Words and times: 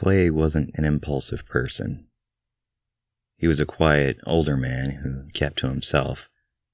Clay 0.00 0.30
wasn't 0.30 0.70
an 0.76 0.86
impulsive 0.86 1.44
person. 1.44 2.06
He 3.36 3.46
was 3.46 3.60
a 3.60 3.66
quiet, 3.66 4.18
older 4.24 4.56
man 4.56 5.02
who 5.02 5.30
kept 5.34 5.58
to 5.58 5.68
himself 5.68 6.30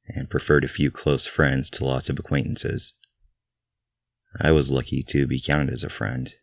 and 0.06 0.30
preferred 0.30 0.62
a 0.62 0.68
few 0.68 0.92
close 0.92 1.26
friends 1.26 1.68
to 1.70 1.84
lots 1.84 2.08
of 2.08 2.20
acquaintances. 2.20 2.94
I 4.40 4.52
was 4.52 4.70
lucky 4.70 5.02
to 5.08 5.26
be 5.26 5.40
counted 5.40 5.72
as 5.72 5.82
a 5.82 5.90
friend. 5.90 6.34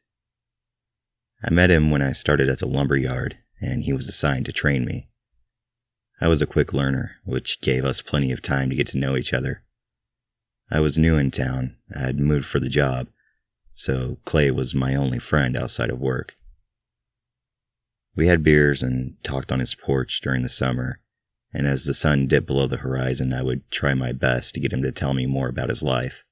I 1.41 1.53
met 1.53 1.71
him 1.71 1.89
when 1.89 2.01
I 2.01 2.11
started 2.11 2.49
at 2.49 2.59
the 2.59 2.65
lumber 2.65 2.97
yard, 2.97 3.37
and 3.61 3.83
he 3.83 3.93
was 3.93 4.09
assigned 4.09 4.45
to 4.47 4.51
train 4.51 4.83
me. 4.83 5.07
I 6.19 6.27
was 6.27 6.41
a 6.41 6.45
quick 6.45 6.73
learner, 6.73 7.15
which 7.23 7.61
gave 7.61 7.85
us 7.85 8.01
plenty 8.01 8.33
of 8.33 8.41
time 8.41 8.69
to 8.69 8.75
get 8.75 8.87
to 8.87 8.97
know 8.97 9.15
each 9.15 9.33
other. 9.33 9.63
I 10.69 10.81
was 10.81 10.97
new 10.97 11.17
in 11.17 11.31
town, 11.31 11.77
I 11.95 11.99
had 11.99 12.19
moved 12.19 12.45
for 12.45 12.59
the 12.59 12.67
job, 12.67 13.07
so 13.73 14.17
Clay 14.25 14.51
was 14.51 14.75
my 14.75 14.95
only 14.95 15.19
friend 15.19 15.55
outside 15.55 15.89
of 15.89 16.01
work. 16.01 16.35
We 18.15 18.27
had 18.27 18.43
beers 18.43 18.83
and 18.83 19.15
talked 19.23 19.51
on 19.51 19.59
his 19.59 19.75
porch 19.75 20.21
during 20.21 20.43
the 20.43 20.49
summer, 20.49 20.99
and 21.53 21.65
as 21.65 21.85
the 21.85 21.93
sun 21.93 22.27
dipped 22.27 22.47
below 22.47 22.67
the 22.67 22.77
horizon, 22.77 23.33
I 23.33 23.41
would 23.41 23.69
try 23.71 23.93
my 23.93 24.11
best 24.11 24.53
to 24.53 24.59
get 24.59 24.73
him 24.73 24.83
to 24.83 24.91
tell 24.91 25.13
me 25.13 25.25
more 25.25 25.47
about 25.47 25.69
his 25.69 25.83
life. 25.83 26.23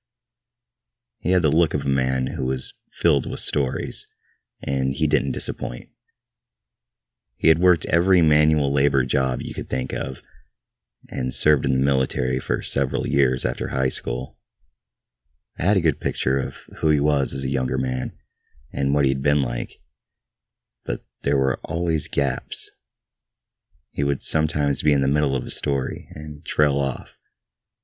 He 1.17 1.31
had 1.31 1.41
the 1.41 1.52
look 1.52 1.73
of 1.73 1.86
a 1.86 1.89
man 1.89 2.27
who 2.27 2.45
was 2.45 2.73
filled 2.91 3.30
with 3.30 3.39
stories, 3.39 4.08
and 4.62 4.94
he 4.94 5.08
didn't 5.08 5.31
disappoint. 5.31 5.89
He 7.36 7.48
had 7.48 7.59
worked 7.59 7.86
every 7.86 8.22
manual 8.22 8.72
labor 8.72 9.03
job 9.03 9.41
you 9.41 9.53
could 9.53 9.70
think 9.70 9.94
of, 9.94 10.22
and 11.09 11.34
served 11.34 11.66
in 11.66 11.73
the 11.73 11.86
military 11.86 12.39
for 12.39 12.61
several 12.61 13.08
years 13.08 13.45
after 13.45 13.70
high 13.70 13.89
school. 13.89 14.38
I 15.58 15.63
had 15.63 15.77
a 15.77 15.81
good 15.81 16.00
picture 16.00 16.39
of 16.39 16.58
who 16.77 16.89
he 16.89 17.00
was 17.00 17.34
as 17.34 17.44
a 17.44 17.50
younger 17.50 17.80
man 17.80 18.13
and 18.72 18.94
what 18.94 19.05
he'd 19.05 19.23
been 19.23 19.41
like, 19.41 19.80
but 20.85 21.02
there 21.23 21.38
were 21.38 21.59
always 21.63 22.08
gaps. 22.08 22.72
He 23.89 24.03
would 24.03 24.22
sometimes 24.22 24.83
be 24.83 24.94
in 24.94 25.02
the 25.02 25.08
middle 25.08 25.36
of 25.36 25.44
a 25.44 25.50
story 25.50 26.08
and 26.11 26.45
trail 26.45 26.80
off, 26.80 27.17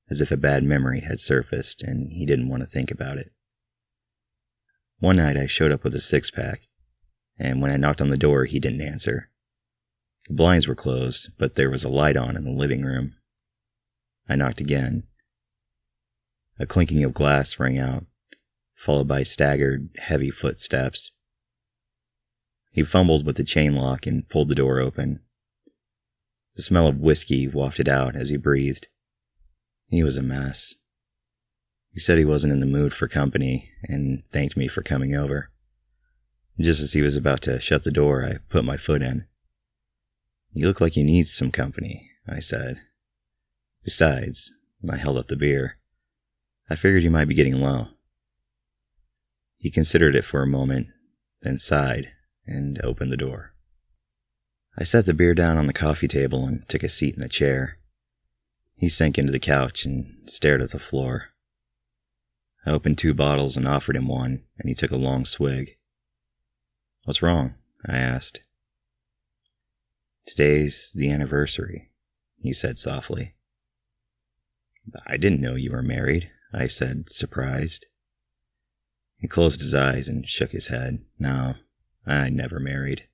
as 0.08 0.20
if 0.20 0.30
a 0.30 0.36
bad 0.36 0.64
memory 0.64 1.00
had 1.00 1.20
surfaced 1.20 1.82
and 1.82 2.12
he 2.12 2.24
didn't 2.24 2.48
want 2.48 2.62
to 2.62 2.68
think 2.68 2.90
about 2.90 3.18
it. 3.18 3.32
One 5.00 5.16
night 5.16 5.36
I 5.36 5.46
showed 5.46 5.70
up 5.70 5.84
with 5.84 5.94
a 5.94 6.00
six 6.00 6.30
pack, 6.30 6.62
and 7.38 7.62
when 7.62 7.70
I 7.70 7.76
knocked 7.76 8.00
on 8.00 8.08
the 8.08 8.16
door, 8.16 8.46
he 8.46 8.58
didn't 8.58 8.80
answer. 8.80 9.30
The 10.26 10.34
blinds 10.34 10.66
were 10.66 10.74
closed, 10.74 11.30
but 11.38 11.54
there 11.54 11.70
was 11.70 11.84
a 11.84 11.88
light 11.88 12.16
on 12.16 12.36
in 12.36 12.44
the 12.44 12.50
living 12.50 12.82
room. 12.82 13.14
I 14.28 14.34
knocked 14.34 14.60
again. 14.60 15.04
A 16.58 16.66
clinking 16.66 17.04
of 17.04 17.14
glass 17.14 17.58
rang 17.60 17.78
out, 17.78 18.04
followed 18.74 19.06
by 19.06 19.22
staggered, 19.22 19.90
heavy 19.98 20.30
footsteps. 20.30 21.12
He 22.78 22.84
fumbled 22.84 23.26
with 23.26 23.34
the 23.34 23.42
chain 23.42 23.74
lock 23.74 24.06
and 24.06 24.28
pulled 24.28 24.48
the 24.48 24.54
door 24.54 24.78
open. 24.78 25.18
The 26.54 26.62
smell 26.62 26.86
of 26.86 27.00
whiskey 27.00 27.48
wafted 27.48 27.88
out 27.88 28.14
as 28.14 28.30
he 28.30 28.36
breathed. 28.36 28.86
He 29.88 30.04
was 30.04 30.16
a 30.16 30.22
mess. 30.22 30.76
He 31.90 31.98
said 31.98 32.18
he 32.18 32.24
wasn't 32.24 32.52
in 32.52 32.60
the 32.60 32.66
mood 32.66 32.94
for 32.94 33.08
company 33.08 33.68
and 33.82 34.22
thanked 34.30 34.56
me 34.56 34.68
for 34.68 34.82
coming 34.82 35.16
over. 35.16 35.50
Just 36.60 36.80
as 36.80 36.92
he 36.92 37.02
was 37.02 37.16
about 37.16 37.42
to 37.42 37.58
shut 37.58 37.82
the 37.82 37.90
door, 37.90 38.24
I 38.24 38.38
put 38.48 38.64
my 38.64 38.76
foot 38.76 39.02
in. 39.02 39.26
You 40.52 40.68
look 40.68 40.80
like 40.80 40.94
you 40.94 41.02
need 41.02 41.26
some 41.26 41.50
company, 41.50 42.08
I 42.28 42.38
said. 42.38 42.78
Besides, 43.82 44.52
I 44.88 44.98
held 44.98 45.18
up 45.18 45.26
the 45.26 45.36
beer. 45.36 45.78
I 46.70 46.76
figured 46.76 47.02
you 47.02 47.10
might 47.10 47.26
be 47.26 47.34
getting 47.34 47.60
low. 47.60 47.88
He 49.56 49.68
considered 49.68 50.14
it 50.14 50.24
for 50.24 50.44
a 50.44 50.46
moment, 50.46 50.86
then 51.42 51.58
sighed 51.58 52.12
and 52.48 52.80
opened 52.82 53.12
the 53.12 53.16
door. 53.16 53.52
I 54.76 54.84
set 54.84 55.06
the 55.06 55.14
beer 55.14 55.34
down 55.34 55.56
on 55.56 55.66
the 55.66 55.72
coffee 55.72 56.08
table 56.08 56.46
and 56.46 56.68
took 56.68 56.82
a 56.82 56.88
seat 56.88 57.14
in 57.14 57.20
the 57.20 57.28
chair. 57.28 57.78
He 58.74 58.88
sank 58.88 59.18
into 59.18 59.32
the 59.32 59.38
couch 59.38 59.84
and 59.84 60.28
stared 60.30 60.62
at 60.62 60.70
the 60.70 60.78
floor. 60.78 61.30
I 62.64 62.70
opened 62.70 62.98
two 62.98 63.14
bottles 63.14 63.56
and 63.56 63.66
offered 63.66 63.96
him 63.96 64.08
one, 64.08 64.44
and 64.58 64.68
he 64.68 64.74
took 64.74 64.90
a 64.90 64.96
long 64.96 65.24
swig. 65.24 65.76
What's 67.04 67.22
wrong? 67.22 67.54
I 67.86 67.96
asked. 67.96 68.40
Today's 70.26 70.92
the 70.94 71.10
anniversary, 71.10 71.90
he 72.36 72.52
said 72.52 72.78
softly. 72.78 73.34
I 75.06 75.16
didn't 75.16 75.40
know 75.40 75.54
you 75.54 75.72
were 75.72 75.82
married, 75.82 76.30
I 76.52 76.66
said, 76.66 77.10
surprised. 77.10 77.86
He 79.16 79.26
closed 79.26 79.60
his 79.60 79.74
eyes 79.74 80.08
and 80.08 80.28
shook 80.28 80.52
his 80.52 80.68
head. 80.68 81.00
No, 81.18 81.54
I 82.08 82.30
never 82.30 82.58
married. 82.58 83.06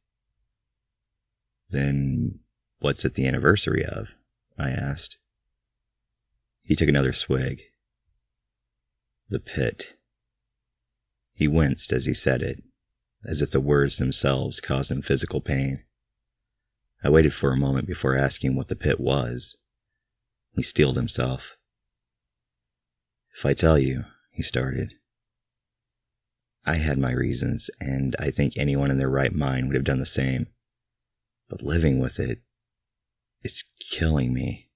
Then 1.70 2.40
what's 2.78 3.04
it 3.04 3.14
the 3.14 3.26
anniversary 3.26 3.84
of? 3.84 4.14
I 4.56 4.70
asked. 4.70 5.18
He 6.62 6.76
took 6.76 6.88
another 6.88 7.12
swig. 7.12 7.62
The 9.28 9.40
pit. 9.40 9.96
He 11.32 11.48
winced 11.48 11.92
as 11.92 12.06
he 12.06 12.14
said 12.14 12.40
it, 12.40 12.62
as 13.24 13.42
if 13.42 13.50
the 13.50 13.60
words 13.60 13.98
themselves 13.98 14.60
caused 14.60 14.90
him 14.90 15.02
physical 15.02 15.40
pain. 15.40 15.82
I 17.02 17.10
waited 17.10 17.34
for 17.34 17.52
a 17.52 17.56
moment 17.56 17.88
before 17.88 18.16
asking 18.16 18.54
what 18.54 18.68
the 18.68 18.76
pit 18.76 19.00
was. 19.00 19.56
He 20.52 20.62
steeled 20.62 20.96
himself. 20.96 21.56
If 23.36 23.44
I 23.44 23.54
tell 23.54 23.78
you, 23.78 24.04
he 24.30 24.42
started. 24.42 24.94
I 26.66 26.76
had 26.76 26.98
my 26.98 27.12
reasons, 27.12 27.70
and 27.80 28.16
I 28.18 28.30
think 28.30 28.54
anyone 28.56 28.90
in 28.90 28.98
their 28.98 29.10
right 29.10 29.32
mind 29.32 29.66
would 29.66 29.74
have 29.74 29.84
done 29.84 30.00
the 30.00 30.06
same. 30.06 30.46
But 31.48 31.62
living 31.62 31.98
with 31.98 32.18
it, 32.18 32.40
it's 33.42 33.62
killing 33.78 34.32
me. 34.32 34.70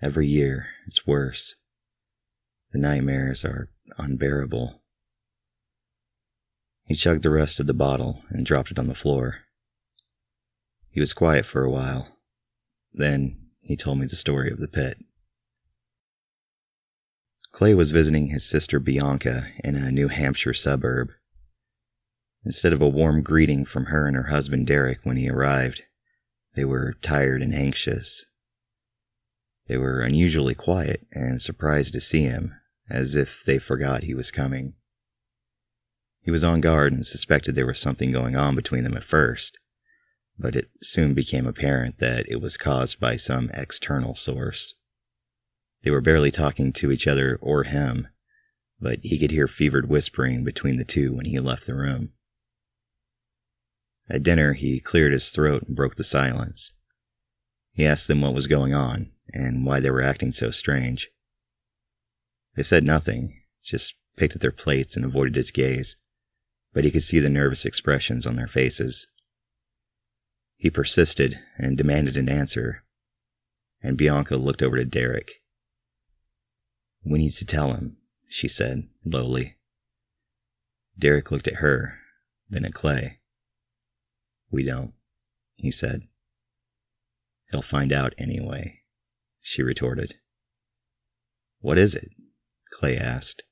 Every 0.00 0.26
year, 0.26 0.68
it's 0.86 1.06
worse. 1.06 1.56
The 2.72 2.78
nightmares 2.78 3.44
are 3.44 3.68
unbearable. 3.98 4.80
He 6.82 6.94
chugged 6.94 7.22
the 7.22 7.30
rest 7.30 7.60
of 7.60 7.66
the 7.66 7.74
bottle 7.74 8.22
and 8.30 8.46
dropped 8.46 8.70
it 8.70 8.78
on 8.78 8.86
the 8.86 8.94
floor. 8.94 9.40
He 10.88 10.98
was 10.98 11.12
quiet 11.12 11.44
for 11.44 11.62
a 11.62 11.70
while. 11.70 12.16
Then 12.92 13.50
he 13.60 13.76
told 13.76 13.98
me 13.98 14.06
the 14.06 14.16
story 14.16 14.50
of 14.50 14.58
the 14.58 14.68
pit. 14.68 14.96
Clay 17.52 17.74
was 17.74 17.90
visiting 17.90 18.28
his 18.28 18.44
sister 18.44 18.78
Bianca 18.78 19.48
in 19.62 19.74
a 19.74 19.90
New 19.90 20.08
Hampshire 20.08 20.54
suburb. 20.54 21.10
Instead 22.44 22.72
of 22.72 22.80
a 22.80 22.88
warm 22.88 23.22
greeting 23.22 23.64
from 23.64 23.86
her 23.86 24.06
and 24.06 24.16
her 24.16 24.28
husband 24.28 24.66
Derek 24.66 25.00
when 25.04 25.16
he 25.16 25.28
arrived, 25.28 25.82
they 26.54 26.64
were 26.64 26.94
tired 27.02 27.42
and 27.42 27.54
anxious. 27.54 28.24
They 29.66 29.76
were 29.76 30.00
unusually 30.00 30.54
quiet 30.54 31.06
and 31.12 31.40
surprised 31.40 31.92
to 31.92 32.00
see 32.00 32.22
him, 32.22 32.54
as 32.88 33.14
if 33.14 33.44
they 33.44 33.58
forgot 33.58 34.04
he 34.04 34.14
was 34.14 34.30
coming. 34.30 34.74
He 36.22 36.30
was 36.30 36.44
on 36.44 36.60
guard 36.60 36.92
and 36.92 37.04
suspected 37.04 37.54
there 37.54 37.66
was 37.66 37.78
something 37.78 38.10
going 38.10 38.36
on 38.36 38.56
between 38.56 38.84
them 38.84 38.96
at 38.96 39.04
first, 39.04 39.58
but 40.38 40.56
it 40.56 40.70
soon 40.80 41.14
became 41.14 41.46
apparent 41.46 41.98
that 41.98 42.28
it 42.28 42.40
was 42.40 42.56
caused 42.56 42.98
by 43.00 43.16
some 43.16 43.50
external 43.54 44.14
source. 44.14 44.74
They 45.82 45.90
were 45.90 46.00
barely 46.00 46.30
talking 46.30 46.72
to 46.74 46.90
each 46.90 47.06
other 47.06 47.38
or 47.40 47.64
him, 47.64 48.08
but 48.80 49.00
he 49.02 49.18
could 49.18 49.30
hear 49.30 49.48
fevered 49.48 49.88
whispering 49.88 50.44
between 50.44 50.76
the 50.76 50.84
two 50.84 51.14
when 51.14 51.26
he 51.26 51.38
left 51.40 51.66
the 51.66 51.74
room. 51.74 52.12
At 54.08 54.22
dinner, 54.22 54.54
he 54.54 54.80
cleared 54.80 55.12
his 55.12 55.30
throat 55.30 55.62
and 55.62 55.76
broke 55.76 55.94
the 55.94 56.04
silence. 56.04 56.72
He 57.72 57.86
asked 57.86 58.08
them 58.08 58.20
what 58.20 58.34
was 58.34 58.46
going 58.46 58.74
on 58.74 59.12
and 59.32 59.64
why 59.64 59.80
they 59.80 59.90
were 59.90 60.02
acting 60.02 60.32
so 60.32 60.50
strange. 60.50 61.10
They 62.56 62.64
said 62.64 62.84
nothing, 62.84 63.40
just 63.64 63.94
picked 64.16 64.34
at 64.34 64.40
their 64.40 64.50
plates 64.50 64.96
and 64.96 65.04
avoided 65.04 65.36
his 65.36 65.52
gaze, 65.52 65.96
but 66.74 66.84
he 66.84 66.90
could 66.90 67.02
see 67.02 67.20
the 67.20 67.28
nervous 67.28 67.64
expressions 67.64 68.26
on 68.26 68.36
their 68.36 68.48
faces. 68.48 69.06
He 70.56 70.68
persisted 70.68 71.38
and 71.56 71.78
demanded 71.78 72.16
an 72.16 72.28
answer, 72.28 72.82
and 73.82 73.96
Bianca 73.96 74.36
looked 74.36 74.62
over 74.62 74.76
to 74.76 74.84
Derek. 74.84 75.39
We 77.04 77.18
need 77.18 77.32
to 77.32 77.46
tell 77.46 77.72
him, 77.72 77.96
she 78.28 78.48
said, 78.48 78.88
lowly. 79.04 79.56
Derek 80.98 81.30
looked 81.30 81.48
at 81.48 81.56
her, 81.56 81.98
then 82.48 82.64
at 82.64 82.74
Clay. 82.74 83.20
We 84.50 84.64
don't, 84.64 84.92
he 85.56 85.70
said. 85.70 86.02
He'll 87.50 87.62
find 87.62 87.92
out 87.92 88.14
anyway, 88.18 88.80
she 89.40 89.62
retorted. 89.62 90.16
What 91.60 91.78
is 91.78 91.94
it? 91.94 92.10
Clay 92.72 92.96
asked. 92.96 93.42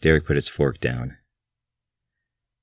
Derek 0.00 0.26
put 0.26 0.36
his 0.36 0.48
fork 0.48 0.80
down. 0.80 1.16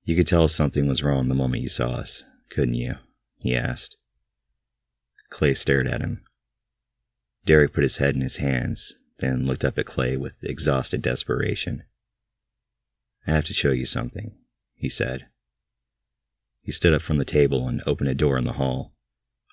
You 0.03 0.15
could 0.15 0.27
tell 0.27 0.47
something 0.47 0.87
was 0.87 1.03
wrong 1.03 1.27
the 1.27 1.35
moment 1.35 1.63
you 1.63 1.69
saw 1.69 1.91
us, 1.91 2.23
couldn't 2.49 2.75
you? 2.75 2.95
he 3.37 3.55
asked. 3.55 3.97
Clay 5.29 5.53
stared 5.53 5.87
at 5.87 6.01
him. 6.01 6.23
Derek 7.45 7.73
put 7.73 7.83
his 7.83 7.97
head 7.97 8.15
in 8.15 8.21
his 8.21 8.37
hands, 8.37 8.95
then 9.19 9.45
looked 9.45 9.65
up 9.65 9.77
at 9.77 9.85
Clay 9.85 10.17
with 10.17 10.43
exhausted 10.43 11.01
desperation. 11.01 11.83
I 13.27 13.31
have 13.31 13.45
to 13.45 13.53
show 13.53 13.71
you 13.71 13.85
something, 13.85 14.35
he 14.75 14.89
said. 14.89 15.27
He 16.61 16.71
stood 16.71 16.93
up 16.93 17.01
from 17.01 17.17
the 17.17 17.25
table 17.25 17.67
and 17.67 17.81
opened 17.85 18.09
a 18.09 18.15
door 18.15 18.37
in 18.37 18.45
the 18.45 18.53
hall, 18.53 18.93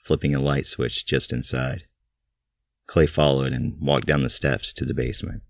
flipping 0.02 0.34
a 0.34 0.40
light 0.40 0.66
switch 0.66 1.04
just 1.04 1.32
inside. 1.32 1.84
Clay 2.86 3.06
followed 3.06 3.52
and 3.52 3.76
walked 3.80 4.06
down 4.06 4.22
the 4.22 4.28
steps 4.28 4.72
to 4.74 4.84
the 4.84 4.94
basement. 4.94 5.42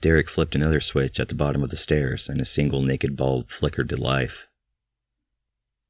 Derek 0.00 0.28
flipped 0.28 0.54
another 0.54 0.80
switch 0.80 1.20
at 1.20 1.28
the 1.28 1.34
bottom 1.34 1.62
of 1.62 1.70
the 1.70 1.76
stairs, 1.76 2.28
and 2.28 2.40
a 2.40 2.46
single 2.46 2.82
naked 2.82 3.16
bulb 3.16 3.50
flickered 3.50 3.88
to 3.90 3.96
life. 3.96 4.46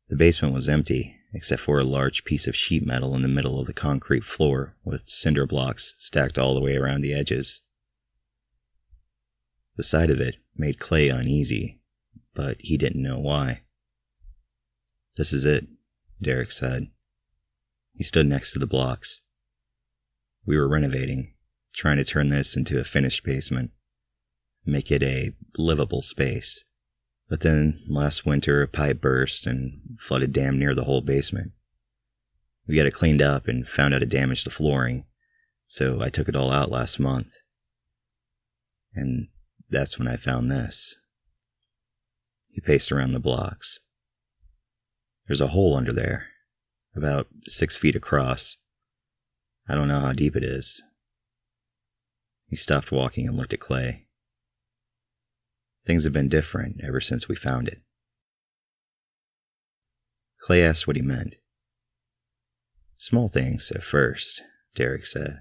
The 0.08 0.16
basement 0.16 0.52
was 0.52 0.68
empty, 0.68 1.19
except 1.32 1.62
for 1.62 1.78
a 1.78 1.84
large 1.84 2.24
piece 2.24 2.46
of 2.46 2.56
sheet 2.56 2.84
metal 2.84 3.14
in 3.14 3.22
the 3.22 3.28
middle 3.28 3.60
of 3.60 3.66
the 3.66 3.72
concrete 3.72 4.24
floor, 4.24 4.74
with 4.84 5.06
cinder 5.06 5.46
blocks 5.46 5.94
stacked 5.96 6.38
all 6.38 6.54
the 6.54 6.60
way 6.60 6.76
around 6.76 7.00
the 7.00 7.14
edges. 7.14 7.62
The 9.76 9.82
sight 9.82 10.10
of 10.10 10.20
it 10.20 10.36
made 10.56 10.78
Clay 10.78 11.08
uneasy, 11.08 11.80
but 12.34 12.56
he 12.60 12.76
didn't 12.76 13.02
know 13.02 13.18
why. 13.18 13.62
This 15.16 15.32
is 15.32 15.44
it, 15.44 15.66
Derek 16.20 16.50
said. 16.50 16.88
He 17.92 18.04
stood 18.04 18.26
next 18.26 18.52
to 18.52 18.58
the 18.58 18.66
blocks. 18.66 19.20
We 20.46 20.56
were 20.56 20.68
renovating, 20.68 21.34
trying 21.74 21.98
to 21.98 22.04
turn 22.04 22.30
this 22.30 22.56
into 22.56 22.80
a 22.80 22.84
finished 22.84 23.24
basement, 23.24 23.70
make 24.64 24.90
it 24.90 25.02
a 25.02 25.32
livable 25.56 26.02
space. 26.02 26.64
But 27.30 27.40
then, 27.40 27.80
last 27.86 28.26
winter, 28.26 28.60
a 28.60 28.66
pipe 28.66 29.00
burst 29.00 29.46
and 29.46 29.96
flooded 30.00 30.32
damn 30.32 30.58
near 30.58 30.74
the 30.74 30.82
whole 30.84 31.00
basement. 31.00 31.52
We 32.66 32.74
got 32.74 32.86
it 32.86 32.90
cleaned 32.90 33.22
up 33.22 33.46
and 33.46 33.68
found 33.68 33.94
out 33.94 34.02
it 34.02 34.08
damaged 34.08 34.44
the 34.44 34.50
flooring, 34.50 35.04
so 35.68 36.02
I 36.02 36.08
took 36.08 36.28
it 36.28 36.34
all 36.34 36.50
out 36.50 36.72
last 36.72 36.98
month. 36.98 37.34
And 38.94 39.28
that's 39.70 39.96
when 39.96 40.08
I 40.08 40.16
found 40.16 40.50
this. 40.50 40.96
He 42.48 42.60
paced 42.60 42.90
around 42.90 43.12
the 43.12 43.20
blocks. 43.20 43.78
There's 45.28 45.40
a 45.40 45.48
hole 45.48 45.76
under 45.76 45.92
there, 45.92 46.26
about 46.96 47.28
six 47.46 47.76
feet 47.76 47.94
across. 47.94 48.56
I 49.68 49.76
don't 49.76 49.86
know 49.86 50.00
how 50.00 50.12
deep 50.12 50.34
it 50.34 50.42
is. 50.42 50.82
He 52.48 52.56
stopped 52.56 52.90
walking 52.90 53.28
and 53.28 53.36
looked 53.36 53.52
at 53.52 53.60
Clay. 53.60 54.08
Things 55.90 56.04
have 56.04 56.12
been 56.12 56.28
different 56.28 56.80
ever 56.84 57.00
since 57.00 57.28
we 57.28 57.34
found 57.34 57.66
it. 57.66 57.82
Clay 60.38 60.62
asked 60.62 60.86
what 60.86 60.94
he 60.94 61.02
meant. 61.02 61.34
Small 62.96 63.26
things 63.26 63.72
at 63.72 63.82
first, 63.82 64.40
Derek 64.76 65.04
said. 65.04 65.40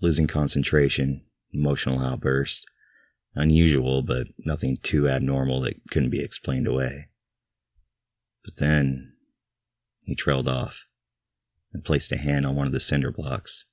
Losing 0.00 0.26
concentration, 0.26 1.26
emotional 1.52 2.00
outbursts, 2.00 2.64
unusual, 3.34 4.00
but 4.00 4.28
nothing 4.38 4.78
too 4.82 5.06
abnormal 5.06 5.60
that 5.60 5.86
couldn't 5.90 6.08
be 6.08 6.24
explained 6.24 6.66
away. 6.66 7.10
But 8.46 8.56
then 8.56 9.12
he 10.00 10.14
trailed 10.14 10.48
off 10.48 10.84
and 11.74 11.84
placed 11.84 12.10
a 12.10 12.16
hand 12.16 12.46
on 12.46 12.56
one 12.56 12.68
of 12.68 12.72
the 12.72 12.80
cinder 12.80 13.12
blocks. 13.12 13.66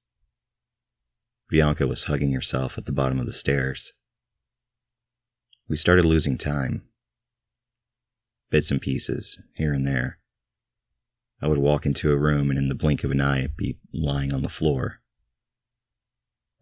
Bianca 1.47 1.87
was 1.87 2.03
hugging 2.03 2.33
herself 2.33 2.77
at 2.77 2.83
the 2.83 2.91
bottom 2.91 3.17
of 3.17 3.27
the 3.27 3.31
stairs. 3.31 3.93
We 5.69 5.77
started 5.77 6.03
losing 6.03 6.35
time. 6.35 6.81
Bits 8.49 8.71
and 8.71 8.81
pieces, 8.81 9.39
here 9.53 9.71
and 9.71 9.85
there. 9.85 10.17
I 11.43 11.47
would 11.47 11.59
walk 11.59 11.85
into 11.85 12.11
a 12.11 12.17
room 12.17 12.49
and 12.49 12.57
in 12.57 12.69
the 12.69 12.75
blink 12.75 13.03
of 13.03 13.11
an 13.11 13.21
eye 13.21 13.49
be 13.55 13.77
lying 13.93 14.33
on 14.33 14.41
the 14.41 14.49
floor. 14.49 15.01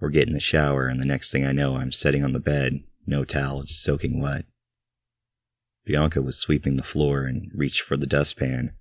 Or 0.02 0.10
get 0.10 0.28
in 0.28 0.34
the 0.34 0.42
shower, 0.42 0.88
and 0.88 1.00
the 1.00 1.06
next 1.06 1.32
thing 1.32 1.46
I 1.46 1.54
know, 1.54 1.78
I'm 1.78 1.94
sitting 1.94 2.22
on 2.22 2.34
the 2.34 2.40
bed, 2.40 2.84
no 3.06 3.24
towel, 3.24 3.64
just 3.64 3.82
soaking 3.82 4.22
wet. 4.22 4.44
Bianca 5.86 6.22
was 6.22 6.38
sweeping 6.38 6.76
the 6.76 6.84
floor 6.84 7.24
and 7.24 7.50
reached 7.56 7.82
for 7.82 7.96
the 7.96 8.06
dustpan, 8.06 8.74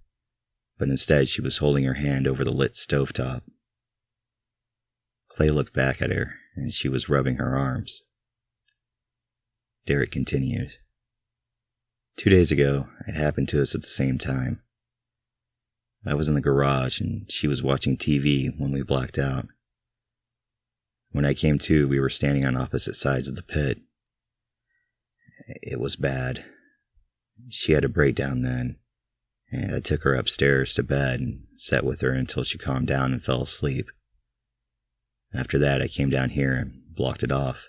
but 0.77 0.89
instead 0.89 1.29
she 1.29 1.41
was 1.41 1.59
holding 1.59 1.85
her 1.85 1.95
hand 1.95 2.27
over 2.27 2.43
the 2.43 2.51
lit 2.51 2.73
stovetop. 2.73 3.43
Clay 5.29 5.51
looked 5.51 5.73
back 5.73 6.03
at 6.03 6.11
her, 6.11 6.35
and 6.57 6.75
she 6.75 6.89
was 6.89 7.09
rubbing 7.09 7.37
her 7.37 7.57
arms. 7.57 8.03
Derek 9.87 10.11
continued. 10.11 10.77
Two 12.17 12.31
days 12.31 12.51
ago, 12.51 12.89
it 13.07 13.15
happened 13.15 13.49
to 13.51 13.61
us 13.61 13.75
at 13.75 13.83
the 13.83 13.89
same 13.89 14.19
time. 14.19 14.63
I 16.05 16.15
was 16.15 16.29
in 16.29 16.35
the 16.35 16.41
garage, 16.41 17.01
and 17.01 17.31
she 17.31 17.47
was 17.47 17.63
watching 17.63 17.97
TV 17.97 18.51
when 18.59 18.73
we 18.73 18.83
blacked 18.83 19.19
out. 19.19 19.47
When 21.11 21.25
I 21.25 21.35
came 21.35 21.59
to, 21.61 21.89
we 21.89 22.01
were 22.01 22.11
standing 22.11 22.45
on 22.45 22.57
opposite 22.57 22.95
sides 22.95 23.29
of 23.29 23.37
the 23.37 23.43
pit. 23.43 23.79
It 25.63 25.81
was 25.81 25.97
bad. 25.97 26.45
She 27.49 27.73
had 27.73 27.85
a 27.85 27.89
breakdown 27.89 28.43
then, 28.43 28.77
and 29.53 29.75
I 29.75 29.81
took 29.81 30.03
her 30.03 30.15
upstairs 30.15 30.75
to 30.75 30.83
bed 30.83 31.21
and 31.21 31.45
sat 31.55 31.85
with 31.85 32.01
her 32.01 32.13
until 32.13 32.45
she 32.45 32.59
calmed 32.59 32.89
down 32.89 33.13
and 33.13 33.23
fell 33.23 33.43
asleep. 33.43 33.87
After 35.35 35.59
that, 35.59 35.83
I 35.83 35.89
came 35.89 36.11
down 36.11 36.31
here 36.31 36.55
and 36.55 36.83
blocked 36.95 37.23
it 37.23 37.33
off. 37.33 37.69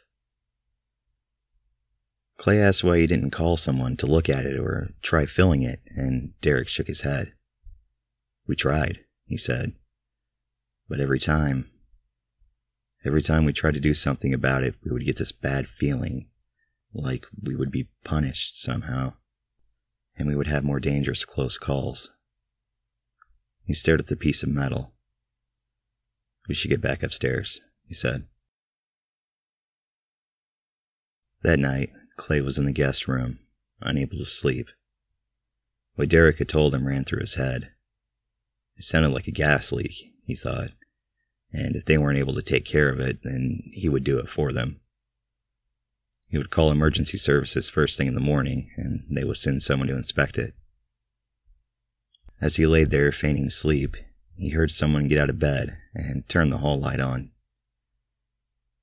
Clay 2.38 2.62
asked 2.62 2.84
why 2.84 3.00
he 3.00 3.08
didn't 3.08 3.32
call 3.32 3.58
someone 3.58 3.98
to 3.98 4.06
look 4.06 4.30
at 4.30 4.46
it 4.46 4.60
or 4.60 4.92
try 5.02 5.26
filling 5.26 5.64
it, 5.64 5.82
and 5.96 6.34
Derek 6.42 6.68
shook 6.68 6.88
his 6.88 7.02
head. 7.02 7.34
We 8.48 8.56
tried, 8.56 9.00
he 9.26 9.38
said. 9.38 9.74
But 10.88 11.00
every 11.00 11.20
time, 11.20 11.70
every 13.04 13.22
time 13.22 13.44
we 13.44 13.54
tried 13.54 13.74
to 13.74 13.80
do 13.80 13.94
something 13.94 14.34
about 14.34 14.64
it, 14.64 14.76
we 14.84 14.92
would 14.92 15.06
get 15.06 15.18
this 15.18 15.32
bad 15.32 15.68
feeling, 15.68 16.30
like 16.94 17.26
we 17.42 17.56
would 17.56 17.72
be 17.72 17.90
punished 18.04 18.62
somehow 18.62 19.14
and 20.18 20.28
we 20.28 20.36
would 20.36 20.48
have 20.48 20.64
more 20.64 20.80
dangerous 20.80 21.26
close 21.26 21.58
calls. 21.58 22.10
He 23.62 23.74
stared 23.74 24.00
at 24.00 24.08
the 24.08 24.16
piece 24.16 24.44
of 24.44 24.50
metal. 24.50 24.94
We 26.48 26.56
should 26.56 26.72
get 26.72 26.82
back 26.82 27.04
upstairs, 27.04 27.62
he 27.82 27.94
said. 27.94 28.26
That 31.44 31.60
night, 31.60 31.92
Clay 32.18 32.42
was 32.42 32.58
in 32.58 32.66
the 32.66 32.72
guest 32.72 33.08
room, 33.08 33.40
unable 33.80 34.18
to 34.18 34.26
sleep. 34.26 34.70
What 35.96 36.10
Derek 36.10 36.40
had 36.40 36.50
told 36.50 36.76
him 36.76 36.88
ran 36.88 37.06
through 37.06 37.22
his 37.22 37.36
head. 37.36 37.70
It 38.76 38.84
sounded 38.84 39.10
like 39.10 39.28
a 39.28 39.32
gas 39.32 39.72
leak, 39.72 40.14
he 40.24 40.36
thought, 40.36 40.72
and 41.54 41.76
if 41.76 41.86
they 41.86 41.98
weren't 41.98 42.20
able 42.20 42.34
to 42.36 42.42
take 42.42 42.66
care 42.66 42.90
of 42.90 43.00
it, 43.00 43.24
then 43.24 43.64
he 43.72 43.88
would 43.88 44.04
do 44.04 44.20
it 44.20 44.30
for 44.30 44.52
them. 44.52 44.82
He 46.28 46.38
would 46.38 46.50
call 46.50 46.72
emergency 46.72 47.18
services 47.18 47.70
first 47.70 47.98
thing 47.98 48.08
in 48.08 48.14
the 48.14 48.20
morning, 48.20 48.70
and 48.76 49.06
they 49.10 49.24
would 49.24 49.38
send 49.38 49.64
someone 49.64 49.88
to 49.88 49.96
inspect 49.96 50.38
it. 50.38 50.54
As 52.42 52.58
he 52.58 52.68
lay 52.68 52.84
there 52.84 53.12
feigning 53.12 53.50
sleep, 53.50 53.96
he 54.36 54.50
heard 54.50 54.70
someone 54.70 55.08
get 55.08 55.18
out 55.18 55.30
of 55.30 55.40
bed 55.40 55.78
and 55.96 56.28
turn 56.28 56.50
the 56.50 56.60
hall 56.60 56.80
light 56.80 57.00
on. 57.00 57.32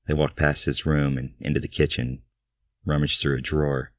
They 0.09 0.15
walked 0.15 0.37
past 0.37 0.65
his 0.65 0.85
room 0.85 1.17
and 1.17 1.35
into 1.39 1.61
the 1.61 1.69
kitchen, 1.69 2.23
rummaged 2.85 3.21
through 3.21 3.37
a 3.37 3.41
drawer, 3.41 3.93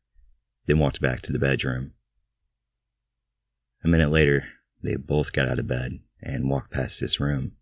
then 0.65 0.79
walked 0.79 1.01
back 1.01 1.21
to 1.21 1.31
the 1.31 1.39
bedroom. 1.39 1.93
A 3.83 3.87
minute 3.87 4.09
later, 4.09 4.47
they 4.81 4.95
both 4.95 5.33
got 5.33 5.47
out 5.47 5.59
of 5.59 5.67
bed 5.67 5.99
and 6.21 6.49
walked 6.49 6.71
past 6.71 6.99
his 6.99 7.19
room. 7.19 7.55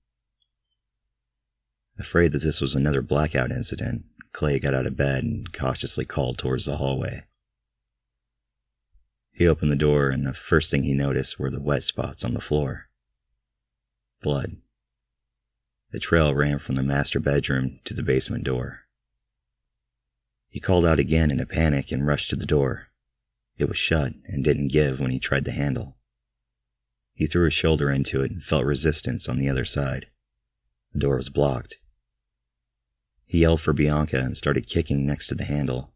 Afraid 2.00 2.32
that 2.32 2.42
this 2.42 2.62
was 2.62 2.76
another 2.76 3.02
blackout 3.02 3.52
incident, 3.52 4.06
Clay 4.32 4.60
got 4.60 4.74
out 4.74 4.88
of 4.88 4.98
bed 4.98 5.24
and 5.24 5.54
cautiously 5.54 6.06
called 6.06 6.38
towards 6.38 6.66
the 6.66 6.78
hallway. 6.78 7.26
He 9.32 9.48
opened 9.48 9.72
the 9.72 9.76
door, 9.76 10.10
and 10.10 10.26
the 10.26 10.34
first 10.34 10.70
thing 10.70 10.84
he 10.84 10.94
noticed 10.94 11.40
were 11.40 11.50
the 11.50 11.62
wet 11.62 11.84
spots 11.84 12.24
on 12.24 12.34
the 12.34 12.42
floor. 12.42 12.88
Blood. 14.22 14.58
The 15.92 16.00
trail 16.00 16.34
ran 16.34 16.60
from 16.60 16.76
the 16.76 16.84
master 16.84 17.20
bedroom 17.20 17.80
to 17.86 17.94
the 17.94 18.04
basement 18.04 18.44
door. 18.44 18.82
He 20.54 20.60
called 20.60 20.86
out 20.86 21.00
again 21.00 21.32
in 21.32 21.40
a 21.40 21.48
panic 21.48 21.92
and 21.92 22.06
rushed 22.06 22.30
to 22.30 22.36
the 22.36 22.46
door. 22.46 22.90
It 23.58 23.68
was 23.68 23.76
shut 23.76 24.14
and 24.26 24.44
didn't 24.44 24.68
give 24.68 25.00
when 25.00 25.10
he 25.10 25.18
tried 25.18 25.46
the 25.46 25.52
handle. 25.52 25.98
He 27.12 27.26
threw 27.26 27.46
his 27.46 27.56
shoulder 27.56 27.90
into 27.90 28.22
it 28.22 28.30
and 28.30 28.44
felt 28.44 28.64
resistance 28.64 29.28
on 29.28 29.40
the 29.40 29.50
other 29.50 29.66
side. 29.66 30.10
The 30.92 31.00
door 31.00 31.16
was 31.16 31.32
blocked. 31.32 31.78
He 33.26 33.40
yelled 33.40 33.62
for 33.62 33.74
Bianca 33.74 34.20
and 34.20 34.38
started 34.38 34.68
kicking 34.68 35.08
next 35.08 35.26
to 35.30 35.36
the 35.36 35.46
handle. 35.46 35.96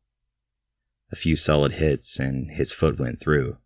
A 1.12 1.16
few 1.16 1.36
solid 1.36 1.74
hits, 1.74 2.18
and 2.18 2.50
his 2.50 2.74
foot 2.74 2.98
went 2.98 3.20
through, 3.20 3.60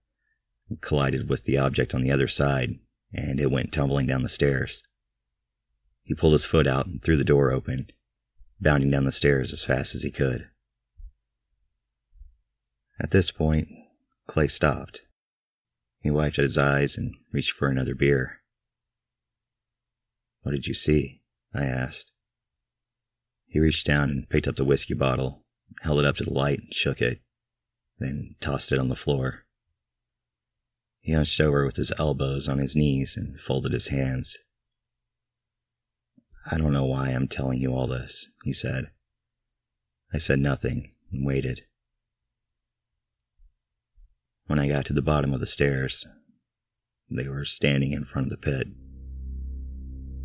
it 0.69 0.81
collided 0.81 1.29
with 1.29 1.45
the 1.45 1.57
object 1.57 1.95
on 1.95 2.03
the 2.03 2.11
other 2.11 2.27
side, 2.27 2.79
and 3.13 3.39
it 3.39 3.49
went 3.49 3.71
tumbling 3.71 4.07
down 4.07 4.23
the 4.23 4.27
stairs. 4.29 4.83
He 6.03 6.13
pulled 6.13 6.33
his 6.33 6.43
foot 6.43 6.67
out 6.67 6.85
and 6.85 7.01
threw 7.01 7.15
the 7.15 7.23
door 7.23 7.49
open, 7.49 7.87
bounding 8.59 8.91
down 8.91 9.05
the 9.05 9.13
stairs 9.13 9.53
as 9.53 9.63
fast 9.63 9.95
as 9.95 10.03
he 10.03 10.11
could. 10.11 10.50
At 13.01 13.09
this 13.09 13.31
point, 13.31 13.67
Clay 14.27 14.47
stopped. 14.47 15.01
He 16.01 16.11
wiped 16.11 16.37
at 16.37 16.43
his 16.43 16.57
eyes 16.57 16.97
and 16.97 17.15
reached 17.31 17.53
for 17.53 17.67
another 17.67 17.95
beer. 17.95 18.41
What 20.43 20.51
did 20.51 20.67
you 20.67 20.75
see? 20.75 21.21
I 21.53 21.65
asked. 21.65 22.11
He 23.47 23.59
reached 23.59 23.87
down 23.87 24.11
and 24.11 24.29
picked 24.29 24.47
up 24.47 24.55
the 24.55 24.63
whiskey 24.63 24.93
bottle, 24.93 25.43
held 25.81 25.97
it 25.97 26.05
up 26.05 26.15
to 26.17 26.23
the 26.23 26.33
light, 26.33 26.59
and 26.59 26.73
shook 26.73 27.01
it, 27.01 27.21
then 27.97 28.35
tossed 28.39 28.71
it 28.71 28.77
on 28.77 28.89
the 28.89 28.95
floor. 28.95 29.45
He 30.99 31.13
hunched 31.13 31.41
over 31.41 31.65
with 31.65 31.77
his 31.77 31.91
elbows 31.97 32.47
on 32.47 32.59
his 32.59 32.75
knees 32.75 33.17
and 33.17 33.39
folded 33.39 33.73
his 33.73 33.87
hands. 33.87 34.37
I 36.49 36.59
don't 36.59 36.73
know 36.73 36.85
why 36.85 37.09
I'm 37.09 37.27
telling 37.27 37.59
you 37.59 37.73
all 37.73 37.87
this, 37.87 38.27
he 38.43 38.53
said. 38.53 38.91
I 40.13 40.19
said 40.19 40.37
nothing 40.37 40.91
and 41.11 41.25
waited. 41.25 41.65
When 44.51 44.59
I 44.59 44.67
got 44.67 44.83
to 44.87 44.93
the 44.93 45.01
bottom 45.01 45.33
of 45.33 45.39
the 45.39 45.45
stairs, 45.45 46.05
they 47.09 47.29
were 47.29 47.45
standing 47.45 47.93
in 47.93 48.03
front 48.03 48.27
of 48.27 48.31
the 48.31 48.35
pit. 48.37 48.67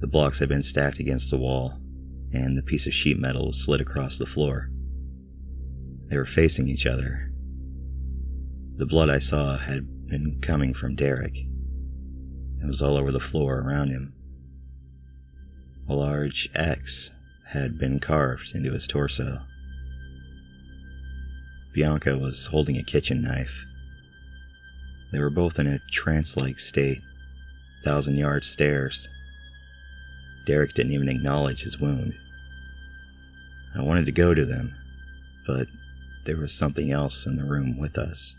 The 0.01 0.09
blocks 0.09 0.41
had 0.41 0.49
been 0.49 0.63
stacked 0.63 0.99
against 0.99 1.31
the 1.31 1.39
wall, 1.39 1.79
and 2.33 2.59
the 2.59 2.63
piece 2.65 2.89
of 2.89 2.93
sheet 2.93 3.21
metal 3.21 3.47
was 3.47 3.65
slid 3.65 3.81
across 3.81 4.19
the 4.19 4.27
floor. 4.27 4.69
They 6.09 6.19
were 6.19 6.27
facing 6.27 6.67
each 6.67 6.87
other. 6.87 7.31
The 8.79 8.87
blood 8.87 9.11
I 9.11 9.21
saw 9.21 9.59
had 9.59 10.09
been 10.09 10.41
coming 10.41 10.75
from 10.75 10.97
Derek. 10.97 11.37
It 11.37 12.67
was 12.67 12.83
all 12.83 12.97
over 12.97 13.13
the 13.13 13.21
floor 13.21 13.61
around 13.61 13.91
him. 13.91 14.13
A 15.89 15.95
large 15.95 16.49
X 16.53 17.13
had 17.53 17.79
been 17.79 18.01
carved 18.01 18.57
into 18.57 18.73
his 18.73 18.89
torso. 18.89 19.43
Bianca 21.73 22.19
was 22.19 22.47
holding 22.47 22.77
a 22.77 22.83
kitchen 22.83 23.23
knife. 23.23 23.65
They 25.17 25.23
were 25.23 25.31
both 25.31 25.59
in 25.59 25.67
a 25.67 25.79
trance 25.91 26.37
like 26.37 26.61
state, 26.61 27.01
thousand 27.83 28.17
yard 28.17 28.45
stares. 28.45 29.09
Derek 30.45 30.75
didn't 30.75 30.93
even 30.93 31.09
acknowledge 31.09 31.63
his 31.63 31.81
wound. 31.81 32.13
I 33.75 33.81
wanted 33.81 34.05
to 34.05 34.13
go 34.13 34.35
to 34.35 34.45
them, 34.45 34.75
but 35.47 35.69
there 36.27 36.37
was 36.37 36.53
something 36.53 36.93
else 36.93 37.25
in 37.25 37.37
the 37.37 37.47
room 37.47 37.79
with 37.79 37.97
us. 37.97 38.37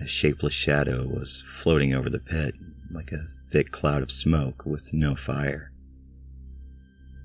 A 0.00 0.06
shapeless 0.06 0.54
shadow 0.54 1.06
was 1.06 1.44
floating 1.60 1.94
over 1.94 2.08
the 2.08 2.18
pit 2.18 2.54
like 2.90 3.12
a 3.12 3.26
thick 3.50 3.70
cloud 3.70 4.02
of 4.02 4.10
smoke 4.10 4.64
with 4.64 4.94
no 4.94 5.14
fire. 5.14 5.72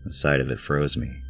The 0.03 0.11
sight 0.11 0.41
of 0.41 0.49
it 0.49 0.59
froze 0.59 0.97
me. 0.97 1.21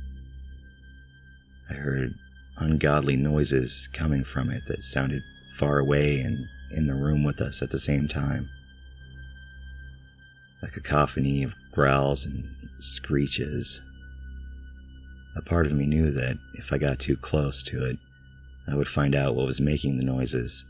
I 1.70 1.76
heard 1.76 2.16
ungodly 2.58 3.16
noises 3.16 3.88
coming 3.94 4.24
from 4.24 4.50
it 4.50 4.64
that 4.66 4.82
sounded 4.82 5.22
far 5.58 5.80
away 5.80 6.20
and 6.20 6.48
in 6.72 6.88
the 6.88 6.96
room 6.96 7.24
with 7.24 7.42
us 7.42 7.62
at 7.62 7.70
the 7.70 7.80
same 7.80 8.08
time. 8.08 8.50
A 10.62 10.68
cacophony 10.70 11.44
of 11.44 11.54
growls 11.72 12.26
and 12.26 12.48
screeches. 12.80 13.82
A 15.36 15.42
part 15.42 15.66
of 15.66 15.74
me 15.74 15.86
knew 15.86 16.12
that 16.12 16.38
if 16.56 16.72
I 16.72 16.78
got 16.78 17.00
too 17.00 17.18
close 17.18 17.64
to 17.64 17.86
it, 17.86 17.98
I 18.68 18.76
would 18.76 18.88
find 18.88 19.14
out 19.14 19.36
what 19.36 19.46
was 19.46 19.60
making 19.60 19.98
the 19.98 20.06
noises, 20.06 20.66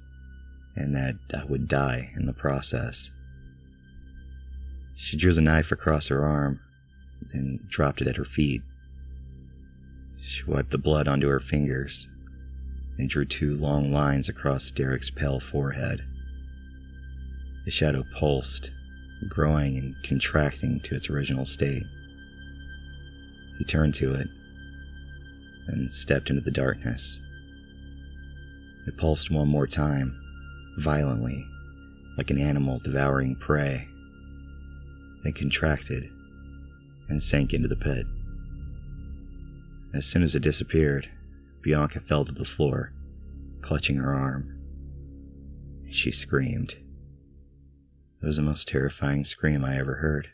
and 0.75 0.95
that 0.95 1.15
I 1.33 1.45
would 1.45 1.67
die 1.67 2.11
in 2.15 2.25
the 2.25 2.33
process. 2.33 3.11
She 4.95 5.17
drew 5.17 5.33
the 5.33 5.41
knife 5.41 5.71
across 5.71 6.07
her 6.07 6.25
arm, 6.25 6.59
then 7.33 7.59
dropped 7.69 8.01
it 8.01 8.07
at 8.07 8.15
her 8.15 8.25
feet. 8.25 8.61
She 10.21 10.43
wiped 10.45 10.71
the 10.71 10.77
blood 10.77 11.07
onto 11.07 11.27
her 11.27 11.39
fingers, 11.39 12.07
and 12.97 13.09
drew 13.09 13.25
two 13.25 13.55
long 13.55 13.91
lines 13.91 14.29
across 14.29 14.71
Derek's 14.71 15.09
pale 15.09 15.39
forehead. 15.39 16.03
The 17.65 17.71
shadow 17.71 18.03
pulsed, 18.17 18.71
growing 19.29 19.77
and 19.77 19.95
contracting 20.03 20.79
to 20.81 20.95
its 20.95 21.09
original 21.09 21.45
state. 21.45 21.83
He 23.57 23.63
turned 23.63 23.95
to 23.95 24.13
it 24.13 24.27
and 25.67 25.89
stepped 25.89 26.29
into 26.29 26.41
the 26.41 26.51
darkness. 26.51 27.21
It 28.85 28.97
pulsed 28.97 29.31
one 29.31 29.47
more 29.47 29.67
time, 29.67 30.13
violently, 30.79 31.45
like 32.17 32.29
an 32.29 32.39
animal 32.39 32.79
devouring 32.83 33.35
prey, 33.37 33.87
then 35.23 35.33
contracted 35.33 36.03
and 37.09 37.23
sank 37.23 37.53
into 37.53 37.67
the 37.67 37.75
pit. 37.75 38.05
As 39.93 40.05
soon 40.05 40.23
as 40.23 40.35
it 40.35 40.41
disappeared, 40.41 41.09
Bianca 41.63 42.01
fell 42.01 42.25
to 42.25 42.33
the 42.33 42.45
floor, 42.45 42.93
clutching 43.61 43.95
her 43.95 44.13
arm. 44.13 44.59
She 45.89 46.11
screamed. 46.11 46.75
It 48.21 48.25
was 48.25 48.35
the 48.35 48.43
most 48.43 48.67
terrifying 48.67 49.23
scream 49.23 49.63
I 49.63 49.77
ever 49.77 49.95
heard. 49.95 50.29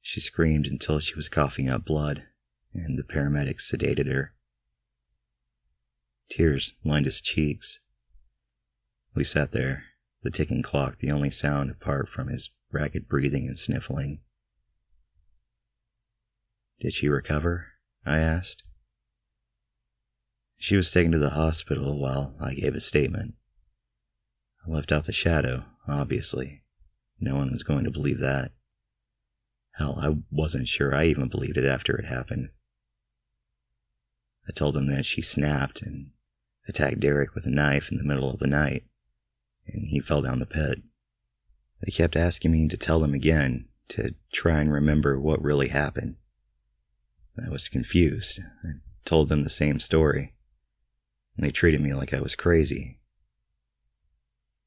She 0.00 0.20
screamed 0.20 0.66
until 0.66 1.00
she 1.00 1.14
was 1.14 1.28
coughing 1.28 1.68
up 1.68 1.84
blood, 1.84 2.24
and 2.72 2.98
the 2.98 3.04
paramedics 3.04 3.70
sedated 3.70 4.10
her. 4.10 4.32
Tears 6.30 6.74
lined 6.84 7.04
his 7.04 7.20
cheeks. 7.20 7.80
We 9.14 9.24
sat 9.24 9.52
there, 9.52 9.84
the 10.22 10.30
ticking 10.30 10.62
clock 10.62 10.98
the 10.98 11.10
only 11.10 11.30
sound 11.30 11.70
apart 11.70 12.08
from 12.08 12.28
his 12.28 12.50
ragged 12.72 13.06
breathing 13.06 13.46
and 13.46 13.58
sniffling. 13.58 14.20
Did 16.80 16.94
she 16.94 17.08
recover? 17.08 17.66
I 18.06 18.18
asked. 18.18 18.62
She 20.58 20.76
was 20.76 20.90
taken 20.90 21.12
to 21.12 21.18
the 21.18 21.30
hospital 21.30 21.98
while 21.98 22.34
I 22.40 22.54
gave 22.54 22.74
a 22.74 22.80
statement. 22.80 23.34
I 24.66 24.70
left 24.70 24.90
out 24.92 25.04
the 25.04 25.12
shadow, 25.12 25.64
obviously. 25.86 26.64
No 27.20 27.36
one 27.36 27.52
was 27.52 27.62
going 27.62 27.84
to 27.84 27.90
believe 27.90 28.18
that. 28.18 28.50
Hell, 29.76 29.98
I 30.02 30.16
wasn't 30.30 30.66
sure 30.66 30.94
I 30.94 31.04
even 31.06 31.28
believed 31.28 31.56
it 31.56 31.64
after 31.64 31.96
it 31.96 32.06
happened. 32.06 32.50
I 34.48 34.52
told 34.52 34.74
them 34.74 34.88
that 34.88 35.06
she 35.06 35.22
snapped 35.22 35.80
and 35.80 36.10
attacked 36.68 37.00
Derek 37.00 37.34
with 37.34 37.46
a 37.46 37.50
knife 37.50 37.92
in 37.92 37.98
the 37.98 38.04
middle 38.04 38.30
of 38.30 38.40
the 38.40 38.46
night, 38.48 38.84
and 39.66 39.86
he 39.86 40.00
fell 40.00 40.22
down 40.22 40.40
the 40.40 40.46
pit. 40.46 40.82
They 41.80 41.92
kept 41.92 42.16
asking 42.16 42.50
me 42.50 42.66
to 42.68 42.76
tell 42.76 42.98
them 42.98 43.14
again, 43.14 43.68
to 43.88 44.14
try 44.32 44.60
and 44.60 44.72
remember 44.72 45.20
what 45.20 45.42
really 45.42 45.68
happened. 45.68 46.16
I 47.42 47.48
was 47.48 47.68
confused. 47.68 48.40
I 48.64 48.70
told 49.04 49.28
them 49.28 49.44
the 49.44 49.50
same 49.50 49.78
story, 49.78 50.34
and 51.38 51.46
they 51.46 51.52
treated 51.52 51.80
me 51.80 51.94
like 51.94 52.12
I 52.12 52.20
was 52.20 52.34
crazy. 52.34 52.98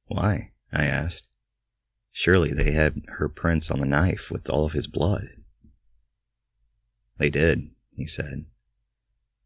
Why? 0.06 0.54
I 0.72 0.86
asked. 0.86 1.28
Surely 2.14 2.54
they 2.54 2.72
had 2.72 3.02
her 3.10 3.28
prints 3.28 3.70
on 3.70 3.80
the 3.80 3.86
knife 3.86 4.32
with 4.32 4.50
all 4.50 4.66
of 4.66 4.72
his 4.72 4.88
blood. 4.88 5.28
They 7.18 7.30
did, 7.30 7.72
he 7.94 8.08
said. 8.08 8.46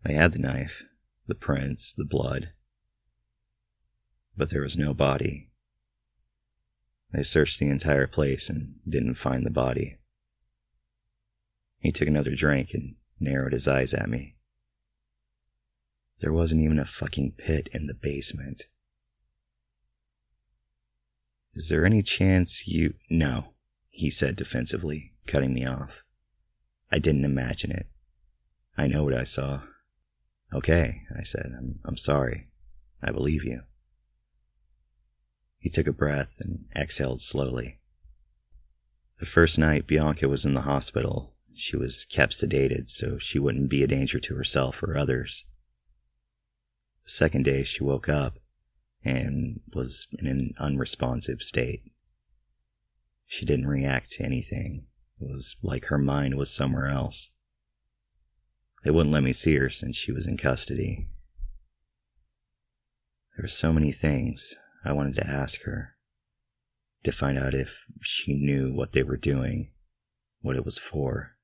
They 0.03 0.13
had 0.13 0.33
the 0.33 0.39
knife, 0.39 0.83
the 1.27 1.33
prints, 1.33 1.93
the 1.93 2.05
blood. 2.05 2.51
But 4.37 4.51
there 4.51 4.61
was 4.61 4.77
no 4.77 4.93
body. 4.93 5.49
They 7.11 7.23
searched 7.23 7.59
the 7.59 7.69
entire 7.69 8.05
place 8.05 8.51
and 8.51 8.75
didn't 8.87 9.15
find 9.15 9.43
the 9.43 9.51
body. 9.51 9.97
He 11.79 11.91
took 11.91 12.07
another 12.07 12.35
drink 12.35 12.69
and 12.75 12.95
narrowed 13.19 13.53
his 13.53 13.67
eyes 13.67 13.95
at 13.95 14.09
me. 14.09 14.34
There 16.19 16.33
wasn't 16.33 16.61
even 16.61 16.79
a 16.79 16.85
fucking 16.85 17.33
pit 17.37 17.69
in 17.73 17.87
the 17.87 17.93
basement. 17.93 18.67
Is 21.53 21.69
there 21.69 21.85
any 21.85 22.01
chance 22.01 22.67
you. 22.67 22.95
No, 23.09 23.53
he 23.89 24.09
said 24.09 24.35
defensively, 24.35 25.13
cutting 25.25 25.53
me 25.53 25.65
off. 25.65 26.03
I 26.91 26.99
didn't 26.99 27.25
imagine 27.25 27.71
it. 27.71 27.87
I 28.77 28.87
know 28.87 29.03
what 29.03 29.13
I 29.13 29.23
saw. 29.23 29.61
Okay, 30.53 31.01
I 31.17 31.23
said. 31.23 31.53
I'm, 31.57 31.79
I'm 31.85 31.97
sorry. 31.97 32.49
I 33.01 33.11
believe 33.11 33.43
you. 33.43 33.61
He 35.57 35.69
took 35.69 35.87
a 35.87 35.93
breath 35.93 36.35
and 36.39 36.65
exhaled 36.75 37.21
slowly. 37.21 37.79
The 39.19 39.25
first 39.25 39.57
night 39.57 39.87
Bianca 39.87 40.27
was 40.27 40.45
in 40.45 40.53
the 40.53 40.61
hospital, 40.61 41.33
she 41.53 41.77
was 41.77 42.05
kept 42.05 42.33
sedated 42.33 42.89
so 42.89 43.17
she 43.17 43.39
wouldn't 43.39 43.69
be 43.69 43.81
a 43.81 43.87
danger 43.87 44.19
to 44.19 44.35
herself 44.35 44.83
or 44.83 44.97
others. 44.97 45.45
The 47.05 47.11
second 47.11 47.43
day 47.43 47.63
she 47.63 47.83
woke 47.83 48.09
up 48.09 48.39
and 49.03 49.61
was 49.73 50.07
in 50.17 50.25
an 50.25 50.53
unresponsive 50.59 51.43
state. 51.43 51.83
She 53.27 53.45
didn't 53.45 53.67
react 53.67 54.11
to 54.13 54.23
anything. 54.23 54.87
It 55.21 55.29
was 55.29 55.55
like 55.61 55.85
her 55.85 55.99
mind 55.99 56.35
was 56.35 56.49
somewhere 56.51 56.87
else. 56.87 57.29
They 58.83 58.91
wouldn't 58.91 59.13
let 59.13 59.23
me 59.23 59.33
see 59.33 59.55
her 59.57 59.69
since 59.69 59.95
she 59.95 60.11
was 60.11 60.25
in 60.25 60.37
custody. 60.37 61.07
There 63.35 63.43
were 63.43 63.49
so 63.49 63.71
many 63.71 63.91
things 63.91 64.55
I 64.83 64.93
wanted 64.93 65.15
to 65.15 65.27
ask 65.27 65.61
her 65.61 65.95
to 67.03 67.11
find 67.11 67.37
out 67.37 67.53
if 67.53 67.69
she 68.01 68.33
knew 68.33 68.73
what 68.73 68.93
they 68.93 69.03
were 69.03 69.17
doing, 69.17 69.71
what 70.41 70.55
it 70.55 70.65
was 70.65 70.79
for. 70.79 71.35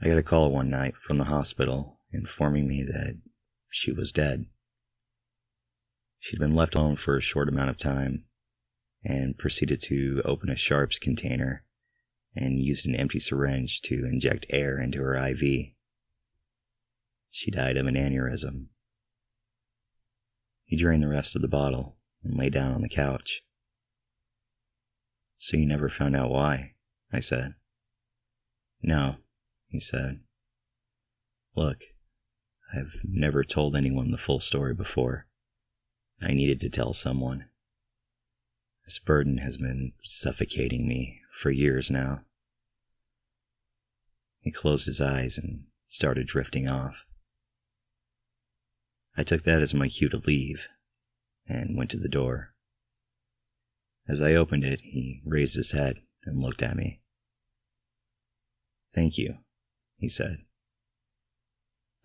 I 0.00 0.08
got 0.08 0.18
a 0.18 0.22
call 0.22 0.50
one 0.50 0.70
night 0.70 0.94
from 0.96 1.18
the 1.18 1.24
hospital 1.24 1.97
informing 2.12 2.66
me 2.68 2.82
that 2.82 3.20
she 3.70 3.92
was 3.92 4.12
dead. 4.12 4.46
She'd 6.18 6.40
been 6.40 6.54
left 6.54 6.74
alone 6.74 6.96
for 6.96 7.16
a 7.16 7.22
short 7.22 7.48
amount 7.48 7.70
of 7.70 7.78
time 7.78 8.24
and 9.04 9.38
proceeded 9.38 9.80
to 9.82 10.22
open 10.24 10.50
a 10.50 10.56
sharps 10.56 10.98
container 10.98 11.64
and 12.34 12.60
used 12.60 12.86
an 12.86 12.94
empty 12.94 13.18
syringe 13.18 13.80
to 13.82 14.04
inject 14.04 14.46
air 14.50 14.78
into 14.80 14.98
her 14.98 15.16
IV. 15.16 15.72
She 17.30 17.50
died 17.50 17.76
of 17.76 17.86
an 17.86 17.94
aneurysm. 17.94 18.66
He 20.64 20.76
drained 20.76 21.02
the 21.02 21.08
rest 21.08 21.36
of 21.36 21.42
the 21.42 21.48
bottle 21.48 21.96
and 22.24 22.36
lay 22.36 22.50
down 22.50 22.72
on 22.72 22.82
the 22.82 22.88
couch. 22.88 23.42
So 25.38 25.56
you 25.56 25.66
never 25.66 25.88
found 25.88 26.16
out 26.16 26.30
why? 26.30 26.74
I 27.12 27.20
said. 27.20 27.54
No, 28.82 29.16
he 29.68 29.80
said. 29.80 30.20
Look, 31.54 31.78
I've 32.74 32.92
never 33.02 33.44
told 33.44 33.74
anyone 33.74 34.10
the 34.10 34.18
full 34.18 34.40
story 34.40 34.74
before. 34.74 35.26
I 36.20 36.32
needed 36.32 36.60
to 36.60 36.70
tell 36.70 36.92
someone. 36.92 37.46
This 38.84 38.98
burden 38.98 39.38
has 39.38 39.56
been 39.56 39.92
suffocating 40.02 40.86
me 40.86 41.20
for 41.30 41.50
years 41.50 41.90
now. 41.90 42.24
He 44.40 44.50
closed 44.50 44.86
his 44.86 45.00
eyes 45.00 45.38
and 45.38 45.64
started 45.86 46.26
drifting 46.26 46.68
off. 46.68 47.04
I 49.16 49.22
took 49.22 49.42
that 49.42 49.62
as 49.62 49.74
my 49.74 49.88
cue 49.88 50.08
to 50.10 50.18
leave 50.18 50.68
and 51.46 51.76
went 51.76 51.90
to 51.90 51.98
the 51.98 52.08
door. 52.08 52.54
As 54.06 54.22
I 54.22 54.34
opened 54.34 54.64
it, 54.64 54.80
he 54.80 55.22
raised 55.24 55.56
his 55.56 55.72
head 55.72 56.00
and 56.24 56.40
looked 56.40 56.62
at 56.62 56.76
me. 56.76 57.00
Thank 58.94 59.18
you, 59.18 59.38
he 59.96 60.08
said. 60.08 60.38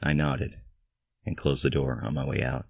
I 0.03 0.11
nodded 0.13 0.57
and 1.25 1.37
closed 1.37 1.63
the 1.63 1.69
door 1.69 2.01
on 2.03 2.13
my 2.13 2.25
way 2.25 2.43
out. 2.43 2.65